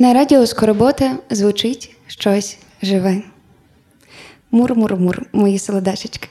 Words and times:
На 0.00 0.12
радіо 0.14 0.46
Скоробота 0.46 1.16
звучить 1.30 1.96
щось 2.06 2.58
живе. 2.82 3.22
Мур-мур-мур, 4.50 5.22
мої 5.32 5.58
солодашечки. 5.58 6.28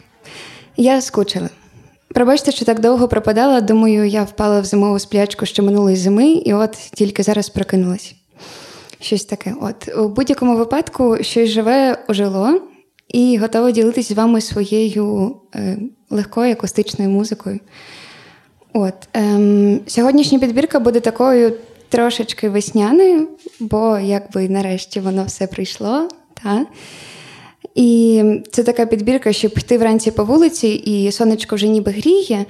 Я 0.77 1.01
скучила. 1.01 1.49
Пробачте, 2.07 2.51
що 2.51 2.65
так 2.65 2.79
довго 2.79 3.07
пропадала. 3.07 3.61
Думаю, 3.61 4.07
я 4.07 4.23
впала 4.23 4.61
в 4.61 4.65
зимову 4.65 4.99
сплячку 4.99 5.45
ще 5.45 5.61
минулої 5.61 5.95
зими, 5.95 6.27
і 6.27 6.53
от 6.53 6.71
тільки 6.93 7.23
зараз 7.23 7.49
прокинулась. 7.49 8.15
Щось 8.99 9.25
таке. 9.25 9.53
От 9.61 9.97
у 9.97 10.09
будь-якому 10.09 10.57
випадку 10.57 11.17
щось 11.21 11.49
живе 11.49 12.03
ожило 12.07 12.61
і 13.07 13.37
готове 13.37 13.71
ділитися 13.71 14.13
з 14.13 14.17
вами 14.17 14.41
своєю 14.41 15.35
е, 15.55 15.77
легкою 16.09 16.51
акустичною 16.51 17.11
музикою. 17.11 17.59
От 18.73 18.93
ем, 19.13 19.79
Сьогоднішня 19.87 20.39
підбірка 20.39 20.79
буде 20.79 20.99
такою 20.99 21.53
трошечки 21.89 22.49
весняною, 22.49 23.27
бо 23.59 23.97
якби 23.97 24.49
нарешті 24.49 24.99
воно 24.99 25.23
все 25.23 25.47
прийшло. 25.47 26.09
Та? 26.43 26.65
І 27.75 28.23
це 28.51 28.63
така 28.63 28.85
підбірка, 28.85 29.33
щоб 29.33 29.53
піти 29.53 29.77
вранці 29.77 30.11
по 30.11 30.23
вулиці, 30.23 30.67
і 30.67 31.11
сонечко 31.11 31.55
вже 31.55 31.67
ніби 31.67 31.91
гріє, 31.91 32.45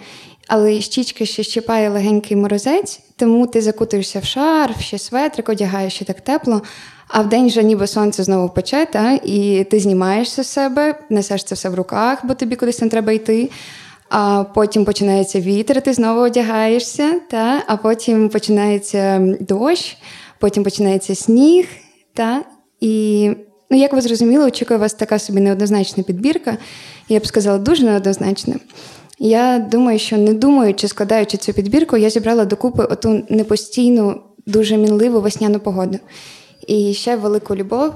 але 0.47 0.81
щічки 0.81 1.25
ще 1.25 1.43
щипає 1.43 1.89
легенький 1.89 2.37
морозець, 2.37 2.99
тому 3.15 3.47
ти 3.47 3.61
закутуєшся 3.61 4.19
в 4.19 4.23
шарф, 4.25 4.81
ще 4.81 4.97
светрик, 4.97 5.49
одягаєш 5.49 5.93
ще 5.93 6.05
так 6.05 6.21
тепло. 6.21 6.61
А 7.07 7.21
в 7.21 7.29
день 7.29 7.47
вже 7.47 7.63
ніби 7.63 7.87
сонце 7.87 8.23
знову 8.23 8.49
пече, 8.49 8.87
та, 8.93 9.19
і 9.23 9.63
ти 9.63 9.79
знімаєшся 9.79 10.43
з 10.43 10.47
себе, 10.47 10.99
несеш 11.09 11.43
це 11.43 11.55
все 11.55 11.69
в 11.69 11.75
руках, 11.75 12.19
бо 12.23 12.33
тобі 12.33 12.55
кудись 12.55 12.77
там 12.77 12.89
треба 12.89 13.11
йти. 13.11 13.49
А 14.09 14.43
потім 14.43 14.85
починається 14.85 15.41
вітер, 15.41 15.81
ти 15.81 15.93
знову 15.93 16.21
одягаєшся, 16.21 17.19
та, 17.29 17.63
а 17.67 17.77
потім 17.77 18.29
починається 18.29 19.35
дощ, 19.39 19.97
потім 20.39 20.63
починається 20.63 21.15
сніг. 21.15 21.67
Та, 22.13 22.43
І, 22.79 23.29
ну, 23.69 23.77
як 23.77 23.93
ви 23.93 24.01
зрозуміли, 24.01 24.45
очікує 24.45 24.79
вас 24.79 24.93
така 24.93 25.19
собі 25.19 25.39
неоднозначна 25.39 26.03
підбірка. 26.03 26.57
Я 27.09 27.19
б 27.19 27.27
сказала, 27.27 27.57
дуже 27.57 27.83
неоднозначна. 27.83 28.55
Я 29.19 29.59
думаю, 29.71 29.99
що 29.99 30.17
не 30.17 30.33
думаючи, 30.33 30.87
складаючи 30.87 31.37
цю 31.37 31.53
підбірку, 31.53 31.97
я 31.97 32.09
зібрала 32.09 32.45
докупи 32.45 32.83
оту 32.83 33.23
непостійну, 33.29 34.21
дуже 34.45 34.77
мінливу 34.77 35.21
весняну 35.21 35.59
погоду. 35.59 35.99
І 36.67 36.93
ще 36.93 37.15
велику 37.15 37.55
любов 37.55 37.93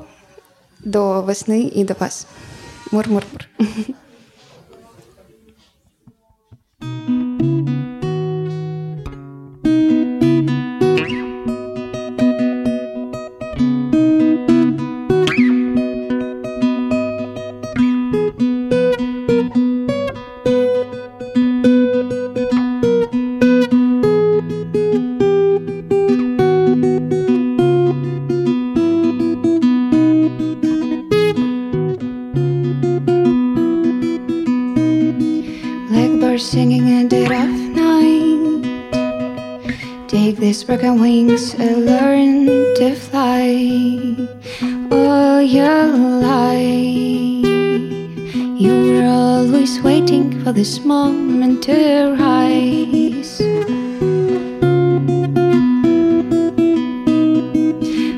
до 0.85 1.21
весни 1.21 1.71
і 1.75 1.83
до 1.83 1.93
вас. 1.99 2.27
Мур-мур-мур. 2.91 3.67
Wings 41.31 41.55
I 41.55 41.73
learn 41.73 42.45
to 42.75 42.95
fly 42.95 44.17
all 44.91 45.41
your 45.41 45.87
life. 45.87 47.45
You 48.59 48.73
were 48.87 49.07
always 49.07 49.81
waiting 49.81 50.43
for 50.43 50.51
this 50.51 50.83
moment 50.83 51.63
to 51.63 52.15
rise. 52.19 53.37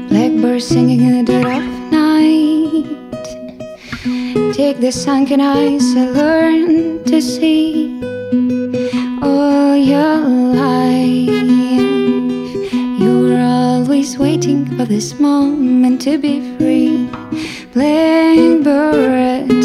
Blackbird 0.09 0.63
singing 0.63 1.01
in 1.01 1.13
the 1.17 1.31
dead 1.31 1.45
of 1.45 1.63
night. 1.91 2.85
Take 4.53 4.79
the 4.79 4.91
sunken 4.91 5.39
eyes 5.39 5.95
I 5.95 6.09
learn 6.09 7.03
to 7.05 7.21
see 7.21 7.99
all 9.21 9.75
your 9.75 10.17
life 10.17 10.42
for 14.83 14.89
this 14.89 15.17
moment 15.17 16.01
to 16.01 16.17
be 16.17 16.41
free. 16.57 17.07
Playing 17.71 18.63
fly, 18.63 19.62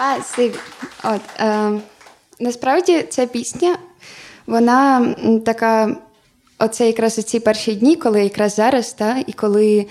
Спасибі. 0.00 0.54
От, 1.04 1.20
е, 1.40 1.70
Насправді 2.40 3.02
ця 3.02 3.26
пісня, 3.26 3.78
вона 4.46 5.14
така, 5.46 5.96
оце 6.58 6.86
якраз 6.86 7.18
у 7.18 7.22
ці 7.22 7.40
перші 7.40 7.74
дні, 7.74 7.96
коли 7.96 8.22
якраз 8.22 8.54
зараз, 8.54 8.92
та, 8.92 9.24
і 9.26 9.32
коли 9.32 9.86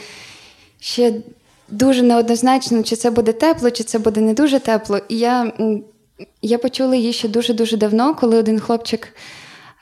ще 0.79 1.13
дуже 1.67 2.03
неоднозначно, 2.03 2.83
чи 2.83 2.95
це 2.95 3.11
буде 3.11 3.31
тепло, 3.31 3.71
чи 3.71 3.83
це 3.83 3.99
буде 3.99 4.21
не 4.21 4.33
дуже 4.33 4.59
тепло. 4.59 4.99
І 5.09 5.17
я 5.17 5.51
я 6.41 6.57
почула 6.57 6.95
її 6.95 7.13
ще 7.13 7.27
дуже-дуже 7.27 7.77
давно, 7.77 8.15
коли 8.15 8.37
один 8.37 8.59
хлопчик 8.59 9.15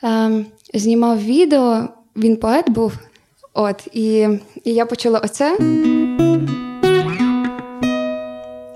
е, 0.03 0.45
знімав 0.73 1.23
відео, 1.23 1.87
він 2.15 2.37
поет 2.37 2.69
був. 2.69 2.93
От, 3.53 3.87
І 3.93 4.27
і 4.63 4.73
я 4.73 4.85
почула 4.85 5.19
оце. 5.19 5.57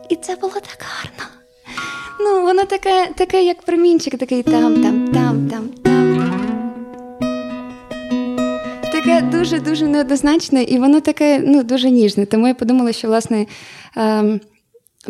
І 0.09 0.15
це 0.15 0.35
було 0.35 0.53
так 0.53 0.79
гарно. 0.79 1.20
Ну, 2.23 2.41
воно 2.41 2.65
таке, 2.65 3.09
таке, 3.15 3.43
як 3.43 3.61
промінчик, 3.61 4.17
такий 4.17 4.43
там, 4.43 4.83
там, 4.83 5.07
там, 5.13 5.49
там, 5.49 5.69
там. 5.69 6.01
Таке 8.91 9.21
дуже-дуже 9.21 9.87
неоднозначне, 9.87 10.63
і 10.63 10.79
воно 10.79 11.01
таке 11.01 11.43
ну, 11.45 11.63
дуже 11.63 11.89
ніжне. 11.89 12.25
Тому 12.25 12.47
я 12.47 12.53
подумала, 12.53 12.91
що 12.91 13.07
власне 13.07 13.45
ем, 13.97 14.41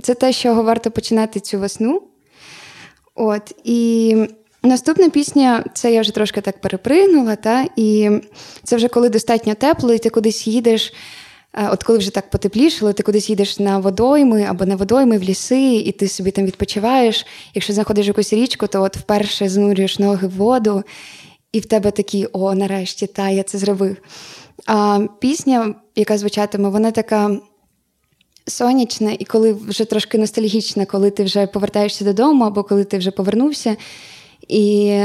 це 0.02 0.14
те, 0.14 0.34
з 0.34 0.36
чого 0.36 0.64
варто 0.64 0.92
починати 0.92 1.40
цю 1.40 1.60
весну. 1.60 2.02
От, 3.16 3.56
І 3.64 4.16
наступна 4.64 5.10
пісня, 5.10 5.64
це 5.74 5.94
я 5.94 6.02
вже 6.02 6.14
трошки 6.14 6.42
так 6.42 6.62
перепригнула, 6.62 7.36
та, 7.36 7.66
і 7.76 8.10
це 8.64 8.76
вже 8.76 8.88
коли 8.88 9.10
достатньо 9.10 9.54
тепло, 9.54 9.94
і 9.94 10.00
ти 10.00 10.10
кудись 10.10 10.48
їдеш. 10.48 10.94
Е, 11.54 11.70
от 11.70 11.84
коли 11.84 11.98
вже 12.00 12.12
так 12.12 12.30
потеплішало, 12.30 12.94
ти 12.94 13.04
кудись 13.04 13.30
їдеш 13.30 13.60
на 13.60 13.80
водойми 13.80 14.44
або 14.44 14.66
на 14.66 14.76
водойми 14.76 15.18
в 15.18 15.24
ліси, 15.24 15.74
і 15.76 15.92
ти 15.92 16.08
собі 16.08 16.32
там 16.32 16.46
відпочиваєш. 16.46 17.26
Якщо 17.54 17.74
знаходиш 17.74 18.08
якусь 18.08 18.34
річку, 18.34 18.68
то 18.68 18.82
от 18.82 18.98
вперше 18.98 19.50
занурюєш 19.50 20.00
ноги 20.00 20.28
в 20.28 20.32
воду, 20.32 20.84
і 21.52 21.60
в 21.60 21.66
тебе 21.66 21.92
такі 21.92 22.28
о, 22.32 22.56
нарешті, 22.56 23.08
та 23.08 23.30
я 23.30 23.44
це 23.44 23.58
зробив. 23.58 23.98
А 24.66 25.08
пісня, 25.20 25.76
яка 25.96 26.18
звучатиме, 26.18 26.70
вона 26.70 26.92
така 26.92 27.40
сонячна, 28.48 29.12
і 29.20 29.26
коли 29.26 29.54
вже 29.54 29.86
трошки 29.86 30.18
ностальгічна, 30.18 30.86
коли 30.86 31.12
ти 31.12 31.24
вже 31.24 31.48
повертаєшся 31.48 32.06
додому, 32.06 32.44
або 32.44 32.64
коли 32.64 32.84
ти 32.84 32.98
вже 32.98 33.12
повернувся. 33.12 33.76
І 34.48 34.98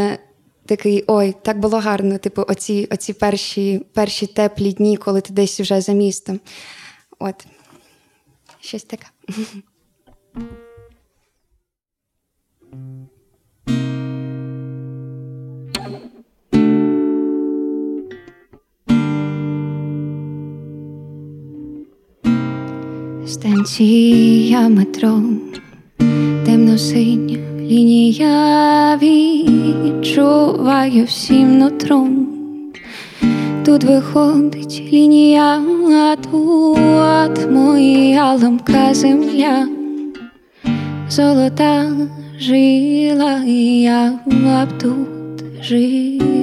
такий 0.67 1.05
ой, 1.07 1.35
так 1.43 1.59
було 1.59 1.79
гарно, 1.79 2.19
типу, 2.19 2.45
оці 2.49 2.89
оці 2.91 3.13
перші 3.13 3.87
перші 3.93 4.27
теплі 4.27 4.73
дні, 4.73 4.97
коли 4.97 5.21
ти 5.21 5.33
десь 5.33 5.61
вже 5.61 5.81
за 5.81 5.93
містом. 5.93 6.41
От 7.19 7.47
щось 8.61 8.85
таке. 8.85 9.07
Станція 23.27 24.69
метро 24.69 25.23
темно 26.45 26.79
синя 26.79 27.56
лінія 27.71 28.99
відчуваю 29.03 31.05
всім 31.05 31.59
нутром. 31.59 32.27
Тут 33.65 33.85
виходить 33.85 34.83
лінія, 34.93 35.63
а 35.91 36.17
тут 36.17 37.51
моя 37.51 38.35
ламка 38.35 38.95
земля, 38.95 39.69
золота 41.11 41.93
жила, 42.39 43.43
і 43.47 43.81
я 43.81 44.13
б 44.27 44.69
тут 44.79 45.45
жила. 45.63 46.36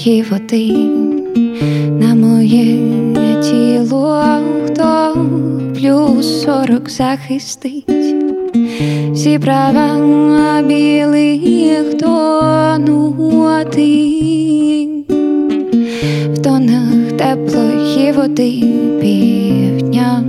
Теплої 0.00 0.24
води 0.30 0.72
на 2.00 2.14
моє 2.14 2.78
тіло, 3.42 4.24
хто 4.66 5.16
плюс 5.74 6.42
сорок 6.42 6.90
захистить. 6.90 7.84
Всі 9.12 9.38
права 9.38 10.62
білих 10.62 11.98
тонути 11.98 13.08
в 16.32 16.38
тонах 16.42 17.12
теплої 17.18 18.12
води 18.12 18.64
півдня. 19.00 20.24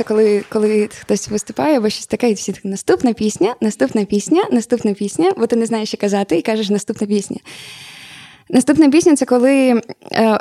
Це, 0.00 0.04
коли 0.04 0.44
коли 0.48 0.88
хтось 1.00 1.28
виступає 1.28 1.76
або 1.78 1.90
щось 1.90 2.06
таке, 2.06 2.30
і 2.30 2.34
всі 2.34 2.52
так 2.52 2.64
наступна 2.64 3.12
пісня, 3.12 3.54
наступна 3.60 4.04
пісня, 4.04 4.44
наступна 4.52 4.94
пісня, 4.94 5.32
бо 5.36 5.46
ти 5.46 5.56
не 5.56 5.66
знаєш, 5.66 5.88
що 5.88 5.98
казати, 5.98 6.38
і 6.38 6.42
кажеш 6.42 6.70
наступна 6.70 7.06
пісня. 7.06 7.36
Наступна 8.48 8.90
пісня 8.90 9.16
це 9.16 9.24
коли 9.24 9.82
е, 10.12 10.40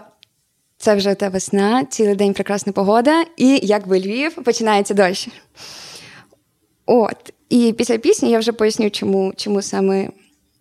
це 0.78 0.96
вже 0.96 1.14
та 1.14 1.30
весна, 1.30 1.86
цілий 1.86 2.16
день 2.16 2.34
прекрасна 2.34 2.74
погода, 2.74 3.26
і 3.38 3.60
якби 3.64 4.00
Львів 4.00 4.36
починається 4.36 4.94
дощ. 4.94 5.30
От. 6.86 7.34
І 7.50 7.74
після 7.78 7.98
пісні 7.98 8.32
я 8.32 8.40
вже 8.40 8.52
поясню, 8.52 8.90
чому, 8.90 9.34
чому 9.36 9.62
саме 9.62 10.10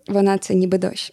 вона 0.08 0.38
це 0.38 0.54
ніби 0.54 0.78
дощ. 0.78 1.12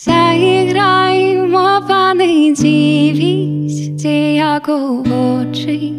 Zagrajmo 0.00 1.80
panici 1.88 3.12
вісті, 3.12 4.34
як 4.34 4.68
у 4.68 5.04
очі, 5.10 5.92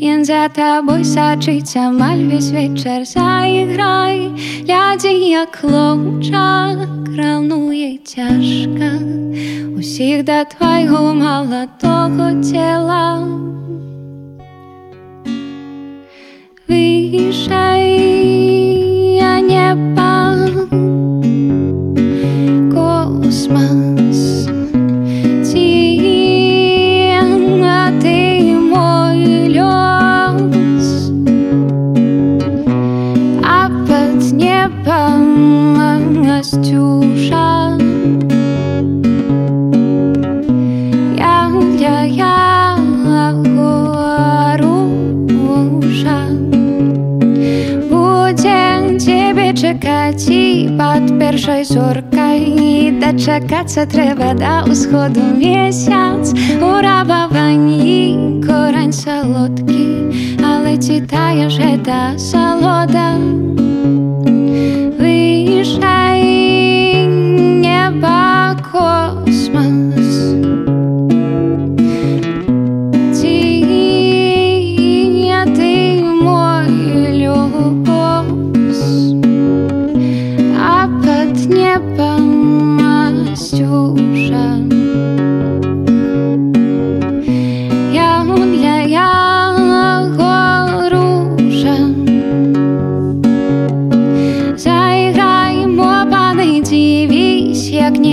Ін 0.00 0.24
за 0.24 0.48
тобой 0.48 1.04
сочиться 1.04 1.90
маль 1.90 2.24
весь 2.24 2.50
вечер 2.50 3.04
Заіграй, 3.04 4.30
ляді, 4.68 5.08
як 5.08 5.56
хлопчак, 5.56 6.78
Кранує 7.14 7.98
тяжко 7.98 8.88
Усіх 9.78 10.24
до 10.24 10.44
твого 10.44 11.14
молодого 11.14 12.42
тіла. 12.42 13.28
Вишай, 16.68 17.83
Дочекаться 53.74 53.86
треба 53.86 54.34
до 54.34 54.72
усходу 54.72 55.20
місяць 55.36 56.34
У 56.62 56.82
рабованні 56.82 58.18
корень 58.46 58.92
солодкий, 58.92 59.96
але 60.44 60.78
читає 60.78 61.50
же 61.50 61.78
та 61.84 62.18
солода. 62.18 63.18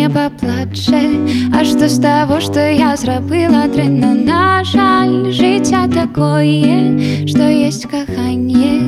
Не 0.02 0.10
плаче 0.10 1.52
А 1.54 1.64
что 1.64 1.88
с 1.88 2.00
того, 2.00 2.42
что 2.42 2.60
я 2.72 2.98
зрабіла 2.98 3.68
дрэнна 3.68 4.16
на 4.16 4.64
жаль 4.64 5.32
жыцця 5.32 5.88
такое 5.94 7.28
что 7.28 7.48
есть 7.48 7.86
каханне 7.86 8.82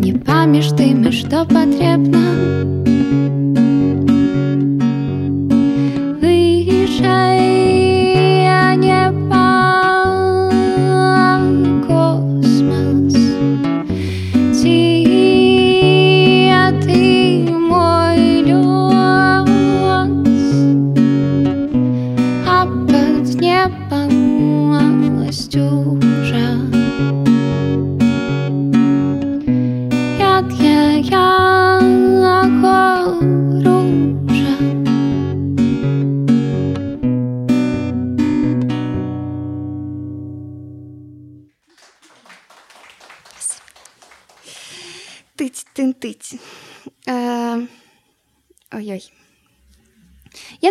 не 0.00 0.14
паміж 0.14 0.72
тым 0.78 1.04
і 1.04 1.12
што 1.12 1.44
патрэбна 1.52 2.24
выязджае 6.24 7.41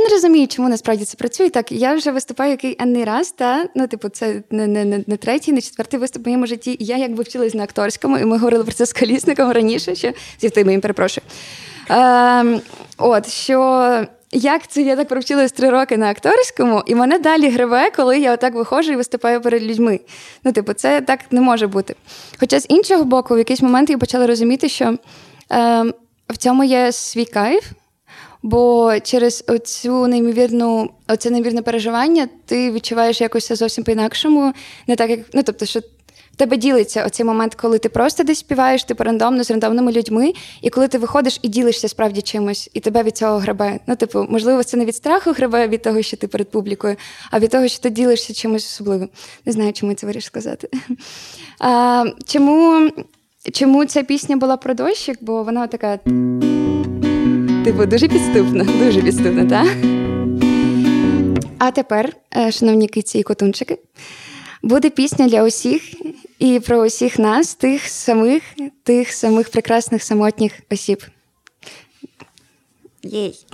розумію, 0.10 0.48
чому 0.48 0.70
насправді 0.70 1.06
це 1.06 1.18
працює. 1.18 1.50
Так, 1.50 1.72
я 1.72 1.96
вже 1.96 2.12
виступаю 2.12 2.52
який 2.52 2.76
енний 2.80 3.04
раз, 3.04 3.32
та 3.32 3.66
ну, 3.76 3.88
типу, 3.88 4.10
це 4.10 4.44
не 4.52 4.68
не, 4.68 4.86
не, 4.86 5.04
не 5.08 5.18
третій, 5.18 5.52
не 5.52 5.62
четвертий 5.62 6.00
виступ 6.00 6.24
в 6.24 6.28
моєму 6.28 6.48
житті. 6.48 6.78
Я 6.80 6.98
якби 6.98 7.24
вчилась 7.24 7.54
на 7.54 7.64
акторському, 7.64 8.18
і 8.18 8.26
ми 8.26 8.38
говорили 8.38 8.64
про 8.64 8.74
це 8.74 8.86
з 8.86 8.94
колісником 8.94 9.52
раніше, 9.52 9.96
ще 9.96 10.14
зі 10.40 10.64
моїм 10.64 10.82
перепрошую. 10.82 11.26
Е, 11.90 12.62
От 12.98 13.30
що. 13.30 14.08
Як 14.34 14.68
це 14.68 14.82
я 14.82 14.96
так 14.96 15.08
провчилась 15.08 15.52
три 15.52 15.70
роки 15.70 15.98
на 15.98 16.10
акторському, 16.10 16.84
і 16.86 16.96
мене 16.96 17.20
далі 17.20 17.50
гриве, 17.50 17.92
коли 17.96 18.20
я 18.20 18.34
отак 18.34 18.54
виходжу 18.54 18.92
і 18.92 18.96
виступаю 18.96 19.42
перед 19.42 19.64
людьми. 19.64 20.00
Ну, 20.44 20.52
типу, 20.52 20.74
це 20.74 21.02
так 21.02 21.20
не 21.32 21.42
може 21.42 21.68
бути. 21.68 21.96
Хоча 22.40 22.60
з 22.60 22.66
іншого 22.70 23.04
боку, 23.04 23.36
в 23.36 23.38
якийсь 23.38 23.62
момент 23.62 23.90
я 23.90 23.98
почала 23.98 24.28
розуміти, 24.28 24.70
що 24.70 24.86
е, 24.86 24.98
в 26.30 26.38
цьому 26.38 26.64
є 26.64 26.92
свій 26.92 27.26
кайф, 27.26 27.64
Бо 28.44 28.94
через 29.04 29.44
оцю 29.48 30.08
неймовірну, 30.08 30.90
оце 31.08 31.30
неймовірне 31.30 31.62
переживання 31.62 32.28
ти 32.46 32.72
відчуваєш 32.72 33.22
якось 33.22 33.52
зовсім 33.52 33.84
по-інакшому, 33.84 34.54
не 34.88 34.96
так 34.96 35.10
як 35.10 35.20
ну, 35.34 35.44
тобто, 35.44 35.66
що 35.66 35.80
тебе 36.42 36.58
ділиться 36.58 37.06
оцей 37.06 37.26
момент, 37.26 37.56
коли 37.56 37.80
ти 37.80 37.90
просто 37.90 38.24
десь 38.24 38.40
співаєш, 38.40 38.84
типу 38.84 39.04
рандомно 39.04 39.44
з 39.44 39.52
рандомними 39.52 39.92
людьми, 39.92 40.34
і 40.62 40.70
коли 40.70 40.88
ти 40.88 40.98
виходиш 40.98 41.40
і 41.42 41.48
ділишся 41.48 41.88
справді 41.88 42.22
чимось, 42.22 42.70
і 42.74 42.80
тебе 42.80 43.04
від 43.04 43.18
цього 43.18 43.38
гребе. 43.38 43.80
Ну, 43.88 43.96
типу, 43.96 44.26
можливо, 44.30 44.64
це 44.64 44.78
не 44.78 44.86
від 44.86 44.96
страху 44.96 45.32
гребе 45.32 45.68
від 45.68 45.82
того, 45.82 46.02
що 46.02 46.18
ти 46.18 46.28
перед 46.28 46.52
публікою, 46.52 46.96
а 47.32 47.40
від 47.40 47.52
того, 47.52 47.68
що 47.68 47.80
ти 47.80 47.90
ділишся 47.90 48.34
чимось 48.34 48.66
особливим. 48.66 49.10
Не 49.46 49.52
знаю, 49.52 49.74
чому 49.74 49.92
я 49.92 49.96
це 49.96 50.08
вирішив 50.08 50.28
сказати. 50.28 50.70
А, 51.60 52.06
Чому 52.26 52.90
чому 53.54 53.86
ця 53.86 54.04
пісня 54.04 54.38
була 54.38 54.58
про 54.58 54.74
дощик? 54.74 55.18
Бо 55.22 55.44
вона 55.44 55.68
така. 55.68 55.98
Типу, 57.64 57.86
дуже 57.86 58.08
підступно, 58.08 58.64
дуже 58.86 59.02
підступно, 59.02 59.50
так? 59.50 59.68
А 61.58 61.72
тепер, 61.72 62.16
е, 62.38 62.52
шановні 62.52 62.88
киці 62.88 63.20
і 63.20 63.24
котунчики, 63.24 63.78
буде 64.64 64.90
пісня 64.90 65.28
для 65.28 65.44
усіх 65.44 65.82
і 66.42 66.60
про 66.60 66.78
усіх 66.78 67.20
нас, 67.20 67.56
тих 67.56 67.88
самих, 67.88 68.44
тих 68.84 69.12
самих 69.12 69.50
прекрасних 69.50 70.04
самотніх 70.04 70.54
осіб. 70.72 71.04
Єй. 73.04 73.46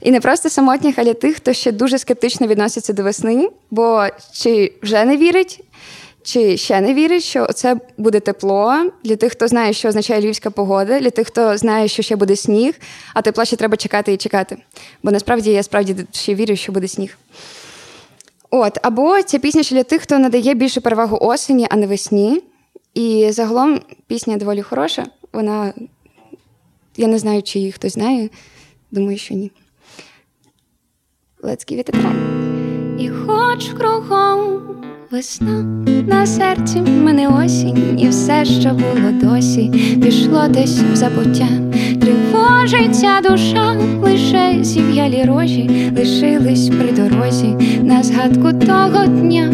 І 0.00 0.10
не 0.10 0.20
просто 0.20 0.50
самотніх, 0.50 0.98
але 0.98 1.14
тих, 1.14 1.36
хто 1.36 1.52
ще 1.52 1.72
дуже 1.72 1.98
скептично 1.98 2.46
відноситься 2.46 2.92
до 2.92 3.02
весни, 3.02 3.48
бо 3.70 4.06
чи 4.32 4.72
вже 4.82 5.04
не 5.04 5.16
вірить, 5.16 5.64
чи 6.22 6.56
ще 6.56 6.80
не 6.80 6.94
вірить, 6.94 7.22
що 7.22 7.46
це 7.46 7.76
буде 7.96 8.20
тепло 8.20 8.90
для 9.04 9.16
тих, 9.16 9.32
хто 9.32 9.48
знає, 9.48 9.72
що 9.72 9.88
означає 9.88 10.20
львівська 10.20 10.50
погода, 10.50 11.00
для 11.00 11.10
тих, 11.10 11.26
хто 11.26 11.56
знає, 11.56 11.88
що 11.88 12.02
ще 12.02 12.16
буде 12.16 12.36
сніг, 12.36 12.74
а 13.14 13.22
тепло 13.22 13.44
ще 13.44 13.56
треба 13.56 13.76
чекати 13.76 14.12
і 14.12 14.16
чекати. 14.16 14.56
Бо 15.02 15.10
насправді 15.10 15.50
я 15.50 15.62
справді 15.62 15.96
ще 16.12 16.34
вірю, 16.34 16.56
що 16.56 16.72
буде 16.72 16.88
сніг. 16.88 17.18
От, 18.50 18.78
Або 18.82 19.22
ця 19.22 19.38
пісня 19.38 19.62
ще 19.62 19.74
для 19.74 19.82
тих, 19.82 20.02
хто 20.02 20.18
надає 20.18 20.54
більше 20.54 20.80
перевагу 20.80 21.18
осені, 21.20 21.66
а 21.70 21.76
не 21.76 21.86
весні. 21.86 22.42
І 22.94 23.26
загалом 23.30 23.80
пісня 24.06 24.36
доволі 24.36 24.62
хороша. 24.62 25.06
Вона, 25.32 25.72
я 26.96 27.06
не 27.06 27.18
знаю, 27.18 27.42
чи 27.42 27.58
її 27.58 27.72
хтось 27.72 27.92
знає. 27.92 28.28
Думаю, 28.90 29.18
що 29.18 29.34
ні. 29.34 29.50
Let's 31.42 31.72
give 31.72 31.78
it 31.78 31.90
a 31.90 32.02
try. 32.02 32.30
І 32.98 33.08
хоч 33.08 33.68
кругом 33.68 34.60
Весна 35.10 35.62
на 36.06 36.26
серці 36.26 36.80
мене 36.80 37.28
осінь, 37.28 38.00
і 38.00 38.08
все, 38.08 38.44
що 38.44 38.70
було 38.70 39.12
досі, 39.12 39.70
пішло 40.02 40.48
десь 40.48 40.78
в 40.78 40.96
забуття. 40.96 41.69
Тривожиться 42.60 43.20
душа, 43.20 43.76
лише 44.02 44.58
зів'ялі 44.62 45.24
рожі, 45.24 45.92
лишились 45.96 46.68
при 46.68 46.92
дорозі 46.92 47.56
на 47.82 48.02
згадку 48.02 48.52
того 48.66 49.06
дня. 49.06 49.52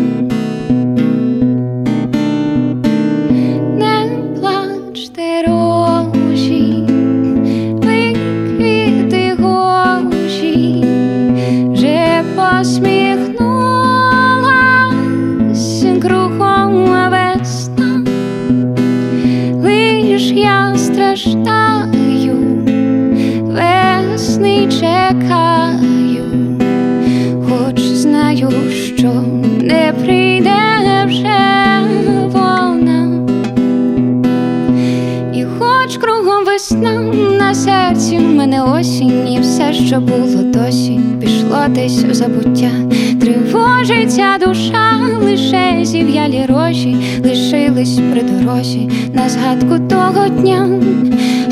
Того 50.46 50.66
дня, 50.66 50.80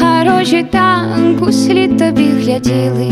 а 0.00 0.24
рожі 0.24 0.66
так 0.70 1.48
у 1.48 1.52
слід 1.52 1.98
тобі 1.98 2.24
гляділи, 2.24 3.10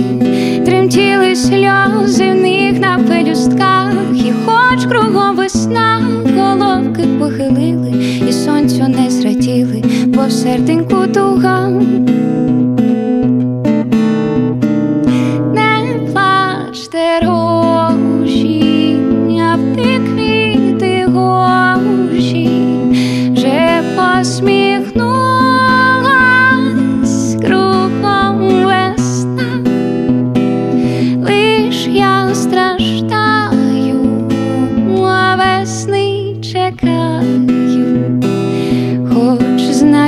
тремтіли 0.67 1.37
сльози 1.37 2.31
в 2.31 2.35
них 2.35 2.81
на 2.81 2.99
пелюстках, 2.99 3.93
і 4.15 4.33
хоч 4.47 4.85
кругом 4.85 5.37
весна, 5.37 6.01
головки 6.37 7.03
похилили, 7.19 7.93
і 8.29 8.33
сонцю 8.33 8.89
не 8.89 9.11
зраділи, 9.11 9.83
бо 10.07 10.27
в 10.27 10.33
серденьку 10.33 11.07
туга. 11.15 11.69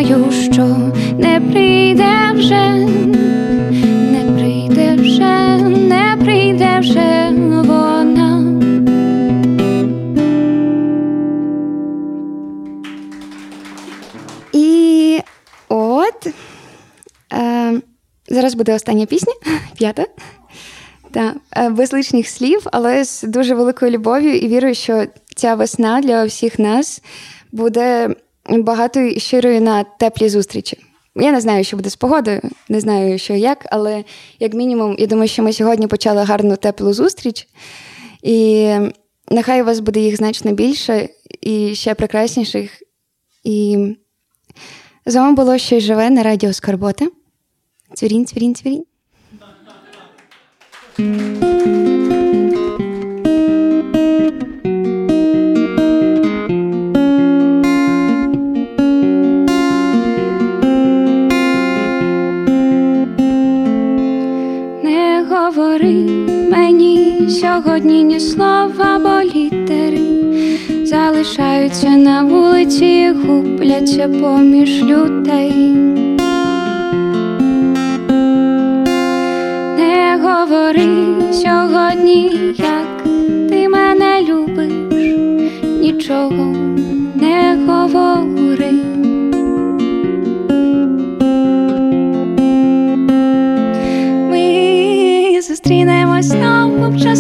Знаю, 0.07 0.33
що 0.33 0.67
не 1.19 1.41
прийде 1.41 2.33
вже, 2.35 2.75
не 4.13 4.33
прийде 4.37 4.97
вже, 4.97 5.59
не 5.69 6.17
прийде 6.25 6.79
вже 6.81 7.31
вона. 7.69 8.61
І 14.53 15.19
от 15.69 16.27
е, 17.33 17.81
зараз 18.29 18.55
буде 18.55 18.75
остання 18.75 19.07
пісня, 19.07 19.33
п'ята. 19.79 20.07
Та, 21.11 21.35
е, 21.57 21.69
без 21.69 21.93
лишніх 21.93 22.29
слів, 22.29 22.61
але 22.73 23.05
з 23.05 23.23
дуже 23.23 23.55
великою 23.55 23.91
любов'ю 23.93 24.37
і 24.37 24.49
вірою, 24.49 24.75
що 24.75 25.07
ця 25.35 25.55
весна 25.55 26.01
для 26.01 26.25
всіх 26.25 26.59
нас 26.59 27.03
буде 27.53 28.15
багатою 28.49 29.11
і 29.11 29.21
щирою 29.21 29.61
на 29.61 29.85
теплі 29.85 30.29
зустрічі. 30.29 30.79
Я 31.17 31.33
не 31.33 31.41
знаю, 31.41 31.65
що 31.65 31.77
буде 31.77 31.91
з 31.91 31.97
погодою, 31.97 32.41
не 32.69 32.81
знаю, 32.81 33.19
що 33.19 33.35
як, 33.35 33.67
але 33.71 34.05
як 34.41 34.55
мінімум, 34.55 34.97
я 34.99 35.07
думаю, 35.07 35.29
що 35.29 35.43
ми 35.43 35.53
сьогодні 35.53 35.87
почали 35.87 36.23
гарну 36.23 36.57
теплу 36.57 36.93
зустріч, 36.93 37.49
і 38.23 38.69
нехай 39.31 39.63
у 39.63 39.65
вас 39.65 39.81
буде 39.81 40.01
їх 40.01 40.17
значно 40.17 40.53
більше 40.53 41.09
і 41.41 41.75
ще 41.75 41.95
прекрасніших. 41.95 42.83
І 43.45 43.89
з 45.07 45.15
вами 45.15 45.33
було 45.33 45.59
щось 45.59 45.85
живе 45.85 46.11
на 46.11 46.23
радіо 46.23 46.53
Скарбота. 46.53 47.07
Цвірінь, 47.95 48.27
цвірінь, 48.27 48.55
цвірінь. 48.55 48.85
Сьогодні 67.55 68.05
ні 68.05 68.21
слова, 68.21 69.01
бо 69.03 69.23
літери 69.23 70.01
залишаються 70.85 71.89
на 71.89 72.23
вулиці, 72.23 73.11
губляться 73.27 74.09
поміж 74.09 74.83
людей. 74.83 75.53
Не 79.79 80.19
говори 80.23 80.87
сьогодні, 81.33 82.33
як 82.57 83.03
ти 83.49 83.69
мене 83.69 84.23
любиш, 84.23 84.73
нічого 85.81 86.64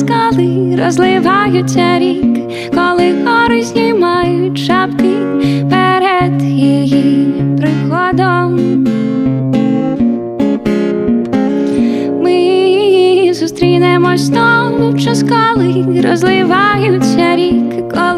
коли 0.02 0.76
розливаються 0.84 1.98
рік, 1.98 2.38
коли 2.74 3.14
гори 3.26 3.62
знімають 3.62 4.58
шапки 4.58 5.14
перед 5.70 6.42
її 6.42 7.34
приходом. 7.58 8.54
Ми 12.22 13.35
зустрінемось 13.35 14.20
знову 14.20 14.98
час, 14.98 15.20
скали, 15.20 16.02
розливаються 16.11 17.37
ріки, 17.37 17.85
коли 17.94 18.13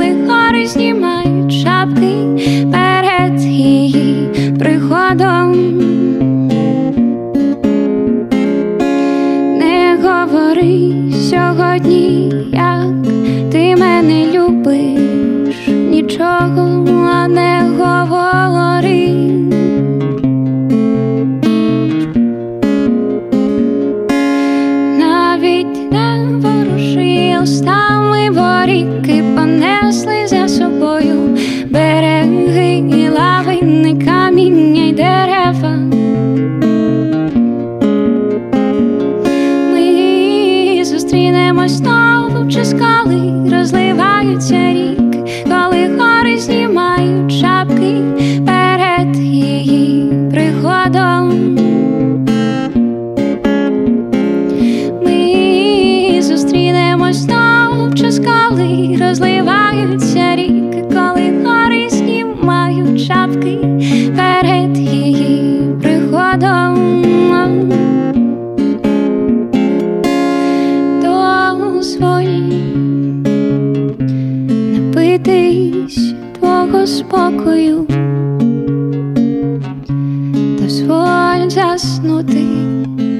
заснути 82.16 82.44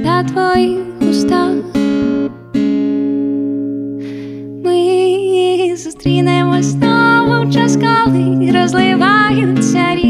на 0.05 0.25
твоїх 0.25 0.79
устах. 1.11 1.53
Ми 4.65 5.77
зустрінемось 5.77 6.67
знову 6.67 7.53
час, 7.53 7.77
коли 7.77 8.51
розливаються 8.63 9.95
ріки, 9.95 10.06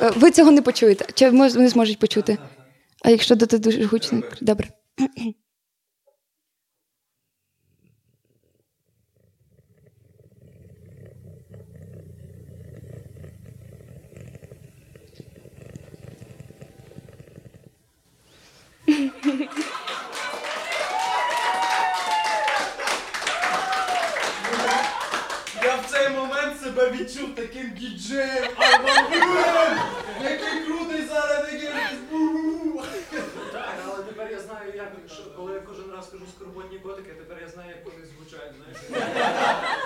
Ви 0.00 0.30
цього 0.30 0.50
не 0.50 0.62
почуєте. 0.62 1.04
Чи 1.14 1.30
вони 1.30 1.68
зможуть 1.68 1.98
почути? 1.98 2.38
А 3.04 3.10
якщо 3.10 3.34
дати 3.34 3.58
дуже 3.58 3.84
гучно, 3.84 4.22
добре. 4.40 4.68
Я 25.62 25.76
в 25.76 25.86
цей 25.90 26.08
момент 26.08 26.60
себе 26.62 26.90
відчув 26.90 27.34
таким 27.34 27.70
діджеєм, 27.78 28.44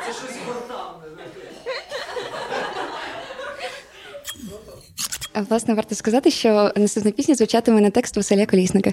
Це 0.06 0.12
щось 0.12 0.36
гортанне. 0.46 1.24
Власне, 5.48 5.74
варто 5.74 5.94
сказати, 5.94 6.30
що 6.30 6.72
наступна 6.76 7.10
пісня 7.10 7.34
звучатиме 7.34 7.80
на 7.80 7.90
текст 7.90 8.16
Василя 8.16 8.46
Колісника. 8.46 8.92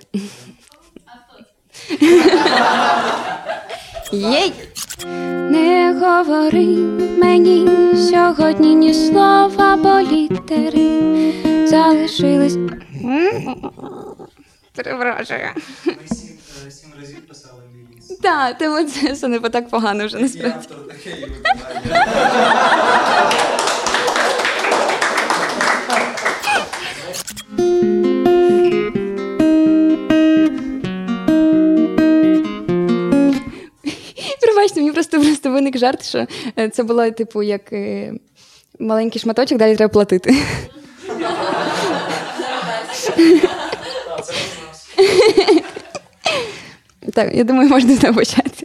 Єй! 4.12 4.54
Не 5.52 5.94
говори 5.94 6.66
мені 7.18 7.68
сьогодні 8.10 8.76
ні 8.76 8.94
слова, 8.94 9.78
бо 9.78 10.00
літери 10.00 11.34
залишились. 11.68 12.58
Перевражує. 14.76 15.56
Ми 15.86 15.94
сім, 16.16 16.30
е, 16.68 16.72
сім 16.72 16.90
разів 17.00 17.28
писали. 17.28 17.62
Так, 18.22 18.58
тому 18.58 18.84
це 18.84 19.12
все 19.12 19.28
не 19.28 19.40
так 19.40 19.70
погано 19.70 20.06
вже 20.06 20.18
насправді. 20.18 20.68
Пробачте, 34.42 34.80
мені 34.80 34.92
просто 34.92 35.22
просто 35.22 35.52
виник 35.52 35.78
жарт, 35.78 36.06
що 36.06 36.28
е, 36.60 36.70
це 36.70 36.84
було, 36.84 37.12
типу, 37.12 37.44
як 37.44 37.74
е, 37.74 38.14
маленький 38.80 39.22
шматочок, 39.22 39.58
далі 39.58 39.76
треба 39.76 39.94
платити. 39.94 40.36
Так, 47.14 47.36
я 47.36 47.44
думаю, 47.44 47.70
можна 47.70 48.14
почати. 48.14 48.61